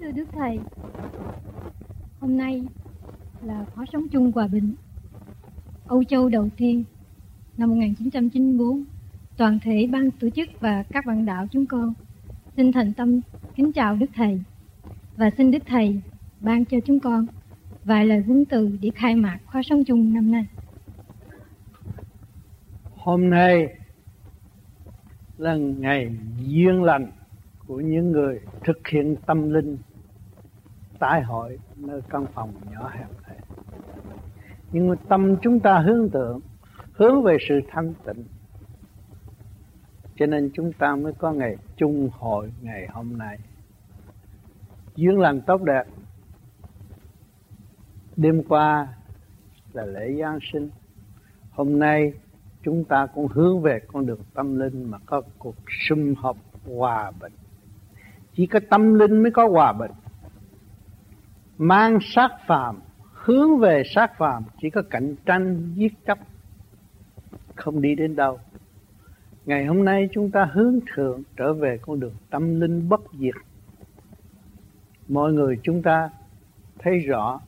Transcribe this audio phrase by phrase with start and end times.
[0.00, 0.58] thưa Đức Thầy,
[2.20, 2.62] hôm nay
[3.42, 4.74] là khóa sống chung hòa bình
[5.86, 6.84] Âu Châu đầu tiên
[7.56, 8.84] năm 1994
[9.36, 11.94] toàn thể ban tổ chức và các bạn đạo chúng con
[12.56, 13.20] xin thành tâm
[13.56, 14.40] kính chào Đức Thầy
[15.16, 16.00] và xin Đức Thầy
[16.40, 17.26] ban cho chúng con
[17.84, 20.46] vài lời huấn từ để khai mạc khóa sống chung năm nay.
[22.96, 23.76] Hôm nay
[25.38, 26.10] là ngày
[26.46, 27.12] duyên lành
[27.66, 29.76] của những người thực hiện tâm linh
[31.00, 33.38] tái hội nơi căn phòng nhỏ hẹp này.
[34.72, 36.40] Nhưng mà tâm chúng ta hướng tượng,
[36.92, 38.24] hướng về sự thanh tịnh.
[40.16, 43.38] Cho nên chúng ta mới có ngày chung hội ngày hôm nay.
[44.96, 45.84] Duyên lành tốt đẹp.
[48.16, 48.88] Đêm qua
[49.72, 50.70] là lễ Giáng sinh.
[51.50, 52.12] Hôm nay
[52.62, 55.56] chúng ta cũng hướng về con đường tâm linh mà có cuộc
[55.88, 56.36] sum họp
[56.66, 57.32] hòa bình.
[58.34, 59.90] Chỉ có tâm linh mới có hòa bình
[61.62, 62.80] mang sát phàm,
[63.12, 66.18] hướng về sát phàm, chỉ có cạnh tranh giết chấp
[67.54, 68.38] không đi đến đâu.
[69.46, 73.34] Ngày hôm nay chúng ta hướng thượng trở về con đường tâm linh bất diệt.
[75.08, 76.10] Mọi người chúng ta
[76.78, 77.40] thấy rõ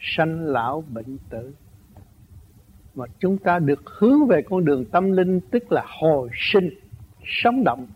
[0.00, 1.54] sanh lão bệnh tử.
[2.94, 6.70] Mà chúng ta được hướng về con đường tâm linh, tức là hồi sinh,
[7.24, 7.86] sống động.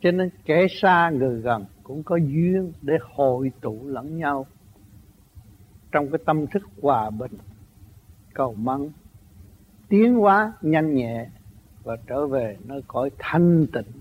[0.00, 4.46] Cho nên kẻ xa người gần cũng có duyên để hội tụ lẫn nhau.
[5.92, 7.32] Trong cái tâm thức hòa bình,
[8.34, 8.92] cầu mong
[9.88, 11.28] tiến hóa nhanh nhẹ
[11.82, 13.92] và trở về nơi cõi thanh tịnh.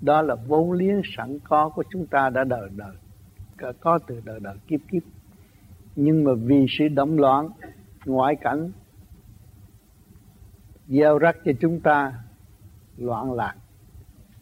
[0.00, 2.94] Đó là vốn liếng sẵn có của chúng ta đã đời đời
[3.80, 5.02] có từ đời đời kiếp kiếp.
[5.96, 7.48] Nhưng mà vì sự động loạn,
[8.04, 8.72] ngoại cảnh,
[10.88, 12.12] gieo rắc cho chúng ta
[12.96, 13.54] loạn lạc,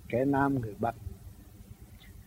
[0.09, 0.95] kẻ nam người bắc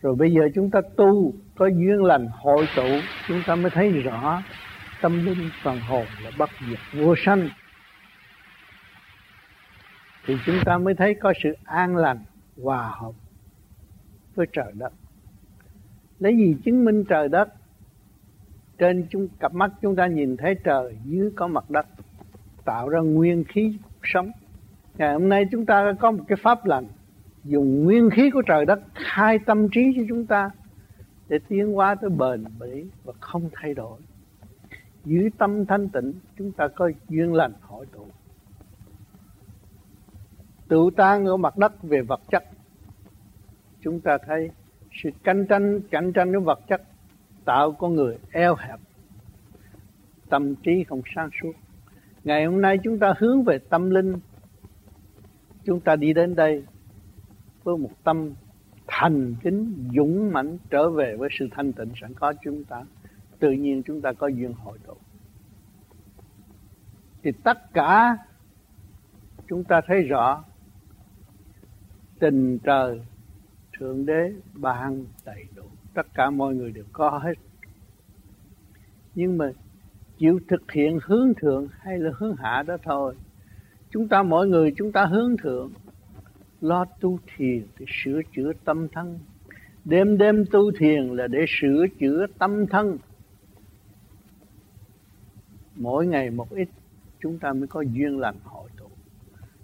[0.02, 2.88] rồi bây giờ chúng ta tu, có duyên lành hội tụ,
[3.28, 4.42] chúng ta mới thấy rõ
[5.02, 7.50] tâm linh phần hồn là bất diệt vô sanh.
[10.26, 12.20] Thì chúng ta mới thấy có sự an lành,
[12.64, 13.12] hòa hợp
[14.36, 14.94] với trời đất.
[16.20, 17.50] Lấy gì chứng minh trời đất?
[18.78, 21.86] Trên chúng, cặp mắt chúng ta nhìn thấy trời, dưới có mặt đất,
[22.66, 24.32] tạo ra nguyên khí sống.
[24.98, 26.88] Ngày hôm nay chúng ta có một cái pháp lành
[27.44, 30.50] dùng nguyên khí của trời đất khai tâm trí cho chúng ta
[31.30, 34.00] để tiến hóa tới bền bỉ và không thay đổi.
[35.06, 38.08] Giữ tâm thanh tịnh, chúng ta có duyên lành hội tụ.
[40.68, 42.44] Tự tan ở mặt đất về vật chất.
[43.82, 44.50] Chúng ta thấy
[45.04, 46.82] sự cạnh tranh cạnh tranh với vật chất
[47.46, 48.80] tạo con người eo hẹp.
[50.30, 51.52] Tâm trí không sáng suốt.
[52.24, 54.20] Ngày hôm nay chúng ta hướng về tâm linh.
[55.66, 56.64] Chúng ta đi đến đây
[57.68, 58.34] với một tâm
[58.88, 62.84] thành kính dũng mãnh trở về với sự thanh tịnh sẵn có chúng ta.
[63.40, 64.94] Tự nhiên chúng ta có duyên hội tụ.
[67.24, 68.18] Thì tất cả
[69.48, 70.44] chúng ta thấy rõ
[72.20, 73.02] tình trời
[73.78, 75.64] thượng đế ban đầy đủ.
[75.94, 77.34] Tất cả mọi người đều có hết.
[79.16, 79.52] Nhưng mà
[80.18, 83.16] chịu thực hiện hướng thượng hay là hướng hạ đó thôi.
[83.90, 85.72] Chúng ta mỗi người, chúng ta hướng thượng
[86.62, 89.20] lo tu thiền để sửa chữa tâm thân.
[89.86, 92.98] Đêm đêm tu thiền là để sửa chữa tâm thân.
[95.76, 96.70] Mỗi ngày một ít,
[97.20, 98.86] chúng ta mới có duyên lành hội tụ.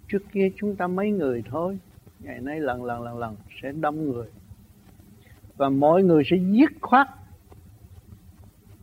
[0.08, 1.80] Trước kia chúng ta mấy người thôi,
[2.20, 4.28] ngày nay lần lần lần lần sẽ đông người.
[5.58, 7.08] Và mọi người sẽ dứt khoát.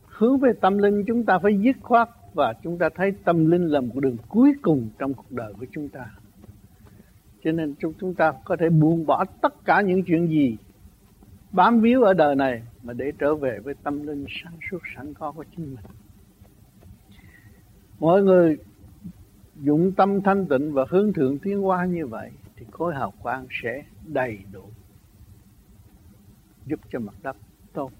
[0.05, 3.67] Hướng về tâm linh chúng ta phải dứt khoát và chúng ta thấy tâm linh
[3.67, 6.05] là một đường cuối cùng trong cuộc đời của chúng ta
[7.43, 10.57] cho nên chúng chúng ta có thể buông bỏ tất cả những chuyện gì
[11.51, 15.13] bám víu ở đời này mà để trở về với tâm linh sáng suốt, sẵn
[15.13, 15.85] có của chính mình.
[17.99, 18.57] Mọi người
[19.61, 23.47] dụng tâm thanh tịnh và hướng thượng tiến hóa như vậy thì khối hào quang
[23.61, 24.63] sẽ đầy đủ,
[26.65, 27.37] giúp cho mặt đất
[27.73, 27.91] tốt.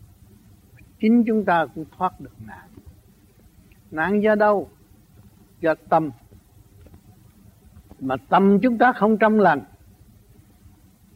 [1.00, 2.70] Chính chúng ta cũng thoát được nạn.
[3.92, 4.70] Nạn do đâu?
[5.62, 6.10] Do tâm
[8.02, 9.62] mà tâm chúng ta không trong lành.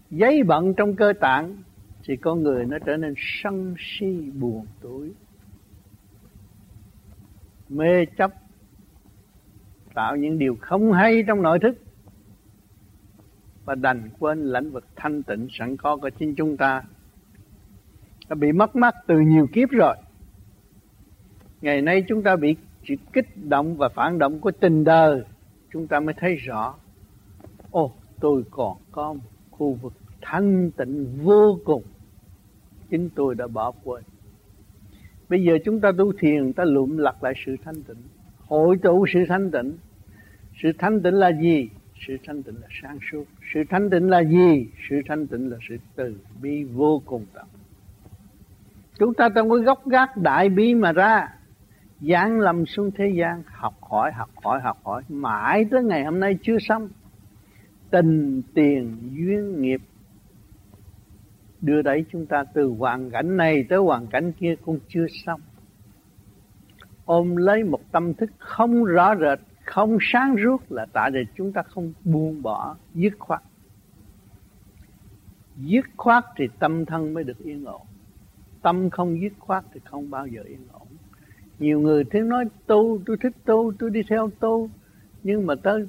[0.09, 1.57] Giấy bận trong cơ tạng,
[2.03, 5.13] thì con người nó trở nên sân si buồn tuổi
[7.69, 8.31] mê chấp,
[9.93, 11.77] tạo những điều không hay trong nội thức.
[13.65, 16.83] Và đành quên lãnh vực thanh tịnh sẵn có của chính chúng ta.
[18.29, 19.95] Đã bị mất mát từ nhiều kiếp rồi.
[21.61, 22.55] Ngày nay chúng ta bị
[22.87, 25.23] sự kích động và phản động của tình đời
[25.75, 26.75] chúng ta mới thấy rõ.
[27.71, 29.19] Ô tôi còn có một
[29.51, 31.83] khu vực thanh tịnh vô cùng.
[32.89, 34.03] Chính tôi đã bỏ quên.
[35.29, 37.97] Bây giờ chúng ta tu thiền, ta lụm lặt lại sự thanh tịnh.
[38.47, 39.77] Hội tụ sự thanh tịnh.
[40.61, 41.69] Sự thanh tịnh là gì?
[42.07, 43.25] Sự thanh tịnh là sáng suốt.
[43.53, 44.67] Sự thanh tịnh là gì?
[44.89, 47.45] Sự thanh tịnh là sự từ bi vô cùng tận.
[48.99, 51.29] Chúng ta trong cái gốc gác đại bi mà ra
[52.01, 55.03] giáng lâm xuống thế gian, học hỏi học hỏi học hỏi.
[55.09, 56.89] Mãi tới ngày hôm nay chưa xong.
[57.89, 59.81] Tình, tiền, duyên, nghiệp.
[61.61, 65.41] Đưa đẩy chúng ta từ hoàn cảnh này tới hoàn cảnh kia cũng chưa xong.
[67.05, 71.51] Ôm lấy một tâm thức không rõ rệt, không sáng suốt là tại vì chúng
[71.51, 73.41] ta không buông bỏ, dứt khoát.
[75.57, 77.81] Dứt khoát thì tâm thân mới được yên ổn.
[78.61, 80.84] Tâm không dứt khoát thì không bao giờ yên ổn
[81.59, 84.69] nhiều người thế nói tu tôi thích tu tôi đi theo tu
[85.23, 85.87] nhưng mà tới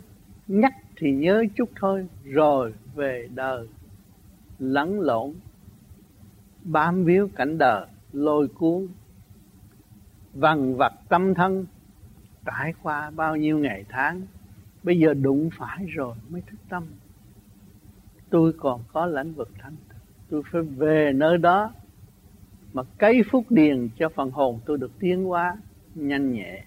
[0.49, 3.69] nhắc thì nhớ chút thôi, rồi về đời,
[4.59, 5.35] lẫn lộn,
[6.65, 8.87] bám víu cảnh đời, lôi cuốn,
[10.35, 11.67] vằn vặt tâm thân,
[12.45, 14.23] trải qua bao nhiêu ngày tháng,
[14.83, 16.85] bây giờ đụng phải rồi mới thức tâm.
[18.31, 19.77] Tôi còn có lãnh vực thanh
[20.31, 21.73] tôi phải về nơi đó
[22.77, 25.57] mà cây phúc điền cho phần hồn tôi được tiến hóa
[25.95, 26.65] nhanh nhẹ.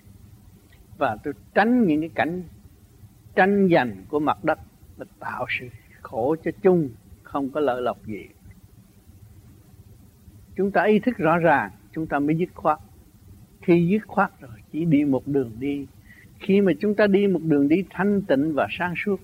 [0.97, 2.43] Và tôi tránh những cái cảnh
[3.35, 4.59] tranh giành của mặt đất
[4.97, 5.67] và tạo sự
[6.01, 6.89] khổ cho chung,
[7.23, 8.27] không có lợi lộc gì.
[10.55, 12.79] Chúng ta ý thức rõ ràng, chúng ta mới dứt khoát.
[13.61, 15.85] Khi dứt khoát rồi, chỉ đi một đường đi.
[16.39, 19.19] Khi mà chúng ta đi một đường đi thanh tịnh và sáng suốt,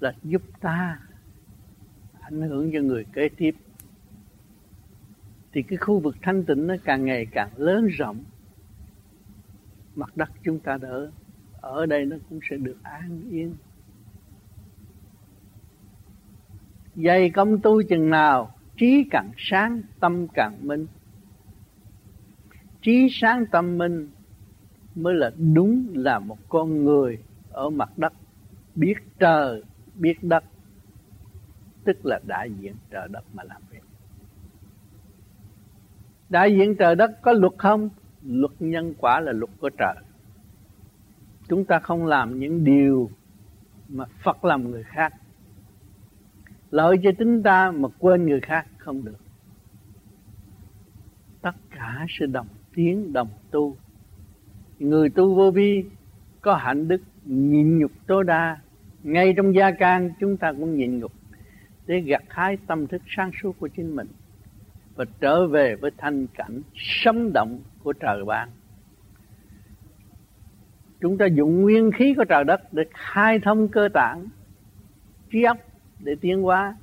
[0.00, 0.98] là giúp ta
[2.20, 3.54] ảnh hưởng cho người kế tiếp
[5.54, 8.24] thì cái khu vực thanh tịnh nó càng ngày càng lớn rộng.
[9.94, 11.10] Mặt đất chúng ta đỡ
[11.60, 13.54] ở đây nó cũng sẽ được an yên.
[16.96, 20.86] Dày công tu chừng nào, trí càng sáng, tâm càng minh.
[22.82, 24.08] Trí sáng, tâm minh
[24.94, 27.18] mới là đúng là một con người
[27.50, 28.12] ở mặt đất.
[28.74, 29.62] Biết trời,
[29.94, 30.44] biết đất.
[31.84, 33.73] Tức là đại diện trời đất mà làm việc
[36.28, 37.88] đại diện trời đất có luật không?
[38.26, 39.94] Luật nhân quả là luật của trời.
[41.48, 43.10] Chúng ta không làm những điều
[43.88, 45.14] mà phật làm người khác.
[46.70, 49.18] Lợi cho chúng ta mà quên người khác không được.
[51.42, 53.76] Tất cả sự đồng tiến đồng tu.
[54.78, 55.84] Người tu vô vi
[56.40, 58.60] có hạnh đức nhịn nhục tối đa.
[59.02, 61.12] Ngay trong gia can chúng ta cũng nhịn nhục
[61.86, 64.06] để gặt hái tâm thức sáng suốt của chính mình
[64.96, 68.48] và trở về với thanh cảnh sống động của trời ban.
[71.00, 74.26] Chúng ta dùng nguyên khí của trời đất để khai thông cơ tạng,
[75.30, 75.58] trí óc
[75.98, 76.76] để tiến hóa,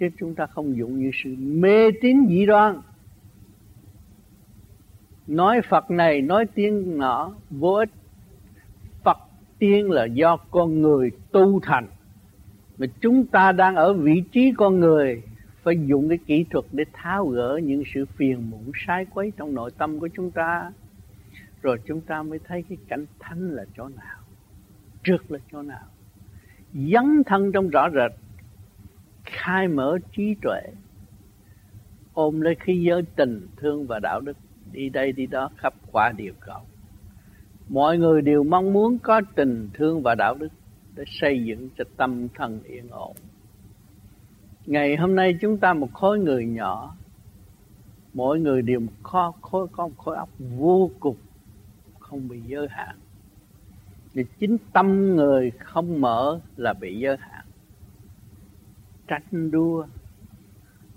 [0.00, 2.80] chứ chúng ta không dùng như sự mê tín dị đoan.
[5.26, 7.90] Nói Phật này, nói tiên nọ, vô ích.
[9.04, 9.18] Phật
[9.58, 11.86] tiên là do con người tu thành,
[12.78, 15.22] mà chúng ta đang ở vị trí con người
[15.64, 19.54] phải dùng cái kỹ thuật để tháo gỡ những sự phiền muộn, sai quấy trong
[19.54, 20.72] nội tâm của chúng ta.
[21.62, 24.18] Rồi chúng ta mới thấy cái cảnh thánh là chỗ nào,
[25.02, 25.86] trước là chỗ nào.
[26.72, 28.12] Dấn thân trong rõ rệt,
[29.24, 30.60] khai mở trí tuệ,
[32.14, 34.36] ôm lấy khí giới tình, thương và đạo đức,
[34.72, 36.60] đi đây đi đó khắp qua điều cầu.
[37.68, 40.48] Mọi người đều mong muốn có tình, thương và đạo đức
[40.96, 43.16] để xây dựng cho tâm thần yên ổn
[44.66, 46.94] ngày hôm nay chúng ta một khối người nhỏ.
[48.14, 51.16] Mỗi người đều có khối, có một khối óc vô cùng,
[51.98, 52.96] không bị giới hạn.
[54.12, 57.44] Vì chính tâm người không mở là bị giới hạn.
[59.06, 59.86] Tranh đua,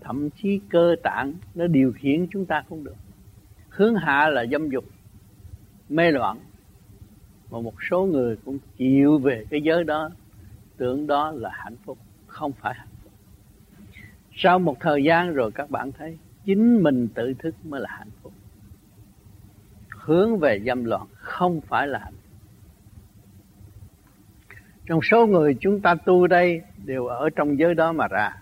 [0.02, 2.96] thậm chí cơ tạng, nó điều khiển chúng ta không được.
[3.70, 4.86] Hướng hạ là dâm dục,
[5.90, 6.40] mê loạn.
[7.52, 10.10] Mà một số người cũng chịu về cái giới đó,
[10.78, 11.98] tưởng đó là hạnh phúc,
[12.28, 12.88] không phải hạnh
[14.40, 18.12] sau một thời gian rồi các bạn thấy chính mình tự thức mới là hạnh
[18.22, 18.34] phúc.
[19.90, 22.22] Hướng về dâm loạn không phải là hạnh phúc.
[24.86, 28.36] Trong số người chúng ta tu đây đều ở trong giới đó mà ra.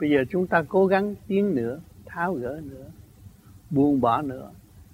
[0.00, 2.86] Bây giờ chúng ta cố gắng tiến nữa, tháo gỡ nữa,
[3.70, 4.50] buông bỏ nữa,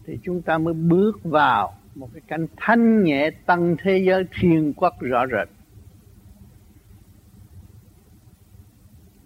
[0.07, 4.73] thì chúng ta mới bước vào một cái cảnh thanh nhẹ tăng thế giới thiên
[4.77, 5.49] quốc rõ rệt.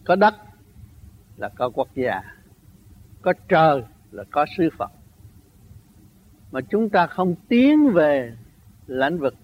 [0.04, 0.34] Có đất
[1.36, 2.20] là có quốc gia,
[3.22, 4.90] có trời là có sư Phật.
[6.52, 8.36] Mà chúng ta không tiến về
[8.86, 9.34] lãnh vực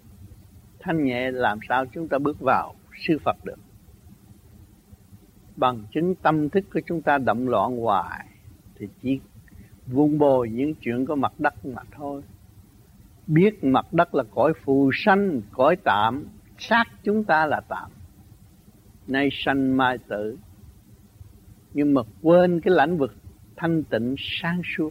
[0.79, 2.75] thanh nhẹ, làm sao chúng ta bước vào
[3.07, 3.59] sư Phật được?
[5.57, 8.27] Bằng chính tâm thức của chúng ta động loạn hoài,
[8.79, 9.21] thì chỉ
[9.87, 12.23] vun bồi những chuyện có mặt đất mà thôi.
[13.27, 16.27] Biết mặt đất là cõi phù sanh, cõi tạm,
[16.59, 17.91] xác chúng ta là tạm.
[19.07, 20.39] Nay sanh mai tử
[21.75, 23.15] nhưng mà quên cái lãnh vực
[23.57, 24.91] thanh tịnh sáng suốt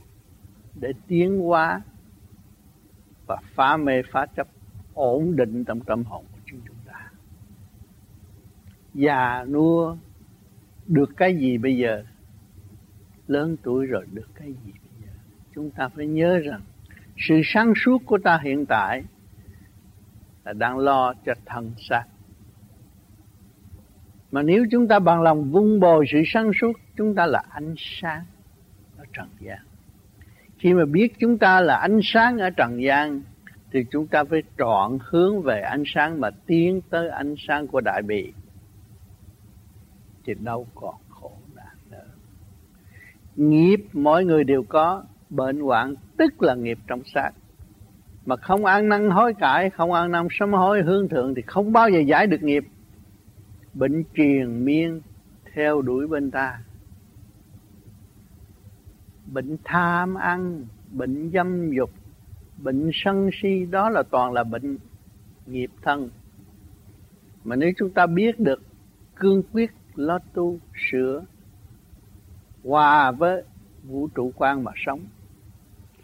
[0.75, 1.81] để tiến hóa
[3.27, 4.47] và phá mê phá chấp,
[4.93, 7.11] ổn định trong tâm hồn của chúng chúng ta.
[8.93, 9.95] Già, nua,
[10.87, 12.03] được cái gì bây giờ?
[13.27, 15.13] Lớn tuổi rồi được cái gì bây giờ?
[15.55, 16.61] Chúng ta phải nhớ rằng
[17.17, 19.03] sự sáng suốt của ta hiện tại
[20.45, 22.03] là đang lo cho thân xác
[24.31, 27.75] mà nếu chúng ta bằng lòng vun bồi sự sáng suốt, chúng ta là ánh
[27.77, 28.23] sáng
[28.97, 29.59] ở trần gian.
[30.57, 33.21] Khi mà biết chúng ta là ánh sáng ở trần gian,
[33.71, 37.81] thì chúng ta phải chọn hướng về ánh sáng mà tiến tới ánh sáng của
[37.81, 38.31] đại bi.
[40.25, 42.05] Thì đâu còn khổ nạn nữa.
[43.35, 47.31] Nghiệp mỗi người đều có, bệnh hoạn tức là nghiệp trong xác.
[48.25, 51.73] Mà không ăn năn hối cải, không ăn năn sám hối hướng thượng thì không
[51.73, 52.63] bao giờ giải được nghiệp
[53.73, 55.01] bệnh triền miên
[55.53, 56.59] theo đuổi bên ta.
[59.25, 61.91] Bệnh tham ăn, bệnh dâm dục,
[62.57, 64.77] bệnh sân si, đó là toàn là bệnh
[65.45, 66.09] nghiệp thân.
[67.43, 68.61] Mà nếu chúng ta biết được
[69.15, 70.59] cương quyết lo tu,
[70.91, 71.25] sửa,
[72.63, 73.43] hòa với
[73.83, 74.99] vũ trụ quan mà sống,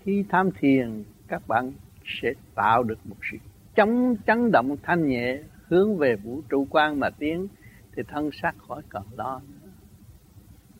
[0.03, 1.71] khi tham thiền, các bạn
[2.05, 3.37] sẽ tạo được một sự
[3.75, 7.47] chống chấn động thanh nhẹ hướng về vũ trụ quan mà tiến,
[7.95, 9.69] thì thân xác khỏi cần lo nữa.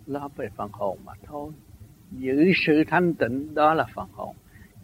[0.05, 1.51] lo về phần hồn mà thôi.
[2.11, 4.35] Giữ sự thanh tịnh, đó là phần hồn.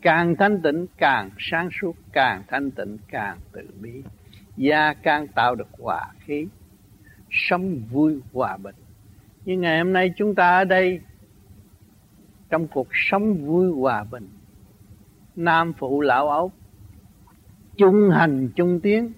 [0.01, 4.03] Càng thanh tịnh, càng sáng suốt, càng thanh tịnh, càng tự bi.
[4.58, 6.48] Gia càng tạo được hòa khí,
[7.29, 8.75] sống vui, hòa bình.
[9.46, 11.00] Như ngày hôm nay chúng ta ở đây,
[12.50, 14.29] trong cuộc sống vui, hòa bình,
[15.36, 16.51] nam phụ lão ấu
[17.77, 19.12] chung hành, chung tiếng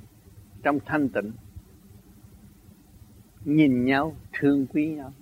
[0.63, 1.31] trong thanh tịnh,
[3.45, 5.13] nhìn nhau, thương quý nhau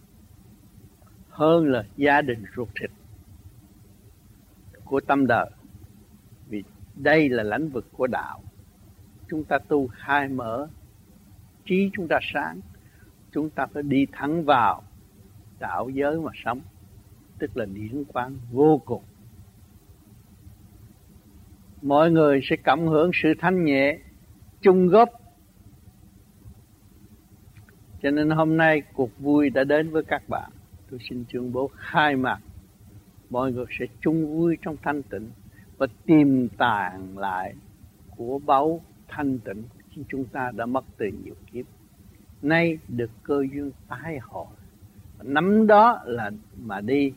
[1.32, 2.92] hơn là gia đình ruột thịt
[4.86, 5.50] của tâm đời.
[6.50, 6.64] Vì
[6.96, 8.44] đây là lãnh vực của đạo.
[9.30, 10.68] Chúng ta tu khai mở,
[11.66, 12.60] trí chúng ta sáng,
[13.32, 14.84] chúng ta phải đi thẳng vào
[15.60, 16.62] đạo giới mà sống,
[17.40, 19.04] tức là điển quang vô cùng.
[21.82, 23.98] Mọi người sẽ cảm hưởng sự thanh nhẹ,
[24.62, 25.10] chung góp
[28.04, 30.52] cho nên hôm nay cuộc vui đã đến với các bạn.
[30.90, 32.40] Tôi xin tuyên bố khai mạc.
[33.30, 35.30] Mọi người sẽ chung vui trong thanh tịnh
[35.78, 37.56] và tìm tàng lại
[38.18, 41.66] của báu thanh tịnh khi chúng ta đã mất từ nhiều kiếp.
[42.42, 44.48] Nay được cơ duyên tái hội.
[45.24, 46.32] Nắm đó là
[46.62, 47.14] mà đi.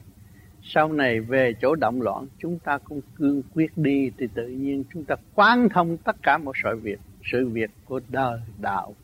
[0.63, 4.11] Sau này về chỗ động loạn, chúng ta cũng cương quyết đi.
[4.19, 7.01] Thì tự nhiên chúng ta quán thông tất cả mọi sự việc
[7.33, 8.95] sự việc của đời đạo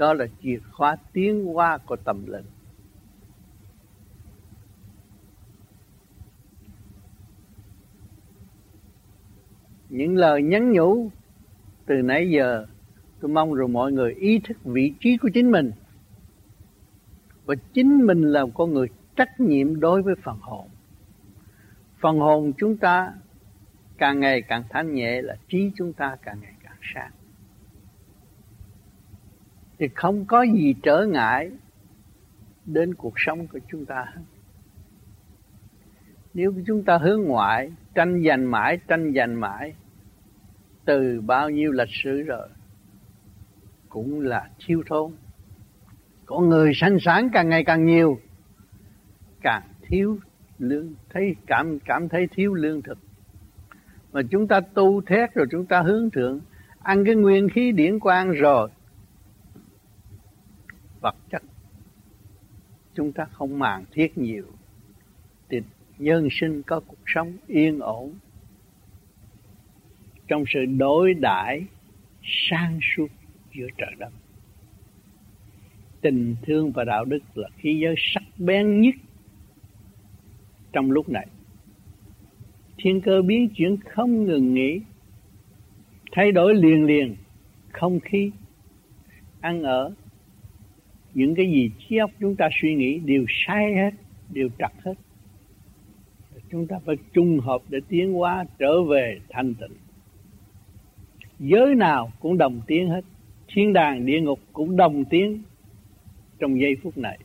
[0.00, 2.44] đó là chìa khóa tiến hóa của tâm linh.
[9.88, 11.10] Những lời nhắn nhủ
[11.86, 12.66] từ nãy giờ,
[13.20, 15.72] tôi mong rồi mọi người ý thức vị trí của chính mình.
[17.44, 20.68] Và chính mình là con người trách nhiệm đối với phần hồn.
[22.00, 23.12] Phần hồn chúng ta
[23.98, 27.10] càng ngày càng thanh nhẹ là trí chúng ta càng ngày càng sáng
[29.80, 31.50] thì không có gì trở ngại
[32.66, 34.06] đến cuộc sống của chúng ta
[36.34, 39.74] nếu chúng ta hướng ngoại, tranh giành mãi, tranh giành mãi,
[40.84, 42.48] từ bao nhiêu lịch sử rồi,
[43.88, 45.12] cũng là thiếu thốn.
[46.26, 48.20] Con người sanh sản càng ngày càng nhiều,
[49.42, 50.18] càng thiếu
[50.58, 52.98] lương, thấy cảm cảm thấy thiếu lương thực.
[54.12, 56.40] Mà chúng ta tu thét rồi chúng ta hướng thượng,
[56.82, 58.68] ăn cái nguyên khí điển quang rồi
[61.00, 61.42] vật chất.
[62.94, 64.46] Chúng ta không màng thiết nhiều.
[65.48, 65.60] Thì
[65.98, 68.14] nhân sinh có cuộc sống yên ổn.
[70.28, 71.64] Trong sự đối đãi
[72.22, 73.08] sang suốt
[73.54, 74.12] giữa trời đất.
[76.00, 78.94] Tình thương và đạo đức là khí giới sắc bén nhất.
[80.72, 81.26] Trong lúc này,
[82.78, 84.80] thiên cơ biến chuyển không ngừng nghỉ.
[86.12, 87.16] Thay đổi liền liền
[87.72, 88.30] không khí.
[89.40, 89.94] Ăn ở
[91.14, 93.90] những cái gì trí óc chúng ta suy nghĩ đều sai hết,
[94.32, 94.94] đều trật hết.
[96.50, 99.76] Chúng ta phải trung hợp để tiến hóa trở về thanh tịnh.
[101.38, 103.04] Giới nào cũng đồng tiến hết.
[103.48, 105.42] Thiên đàng địa ngục cũng đồng tiến
[106.38, 107.18] trong giây phút này.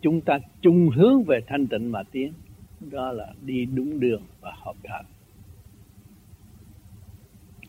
[0.00, 2.32] Chúng ta chung hướng về thanh tịnh mà tiến.
[2.80, 5.02] Đó là đi đúng đường và hợp thật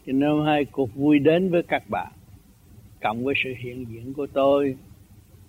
[0.08, 2.12] cho nên hôm nay cuộc vui đến với các bạn
[3.02, 4.76] cộng với sự hiện diện của tôi.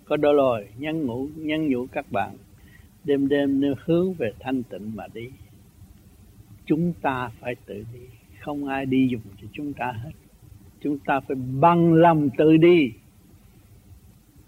[0.05, 2.35] Có đôi lời nhắn ngủ, nhắn nhủ các bạn,
[3.03, 5.29] đêm đêm nếu hướng về thanh tịnh mà đi.
[6.65, 7.99] Chúng ta phải tự đi,
[8.39, 10.11] không ai đi dùng cho chúng ta hết.
[10.81, 12.91] Chúng ta phải bằng lòng tự đi,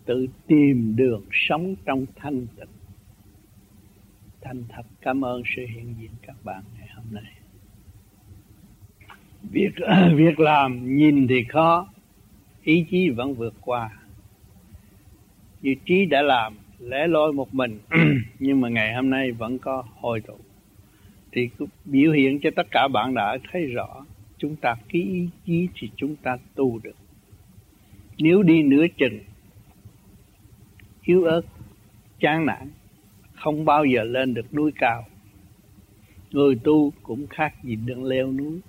[0.06, 2.70] tự tìm đường sống trong thanh tịnh.
[4.42, 7.34] Thành thật cảm ơn sự hiện diện các bạn ngày hôm nay.
[9.52, 9.72] Việc
[10.16, 11.88] việc làm nhìn thì khó
[12.64, 13.90] ý chí vẫn vượt qua.
[15.62, 17.80] Như trí đã làm lẽ loi một mình,
[18.40, 20.38] nhưng mà ngày hôm nay vẫn có hồi tụ.
[21.32, 21.50] Thì
[21.86, 24.06] biểu hiện cho tất cả bạn đã thấy rõ,
[24.38, 26.96] chúng ta ký ý chí thì chúng ta tu được.
[28.18, 29.20] Nếu đi nửa chừng,
[31.04, 31.42] yếu ớt,
[32.20, 32.70] chán nản,
[33.34, 35.06] không bao giờ lên được núi cao,
[36.32, 38.60] người tu cũng khác gì đường leo núi.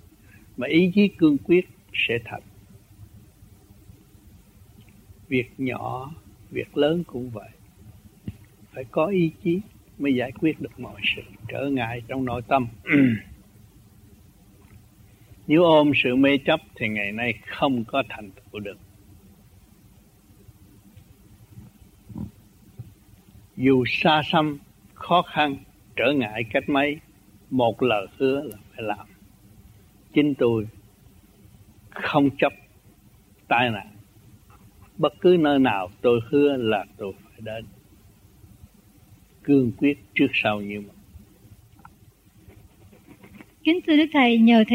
[0.57, 2.41] Mà ý chí cương quyết sẽ thành
[5.33, 6.11] việc nhỏ,
[6.51, 7.49] việc lớn cũng vậy.
[8.71, 9.61] Phải có ý chí
[9.99, 12.67] mới giải quyết được mọi sự, trở ngại trong nội tâm.
[15.47, 18.77] Nếu ôm sự mê chấp thì ngày nay không có thành tựu được.
[23.57, 24.57] Dù xa xăm,
[24.93, 25.55] khó khăn,
[25.95, 26.99] trở ngại cách mấy,
[27.49, 29.07] một lời hứa là phải làm.
[30.13, 30.67] Chính tôi
[31.89, 32.53] không chấp
[33.47, 33.92] tai nạn
[35.03, 37.65] bất cứ nơi nào tôi hứa là tôi phải đến.
[39.43, 40.93] Cương quyết trước sau như một.
[43.63, 44.71] Kính thưa đức thầy, nhờ thầy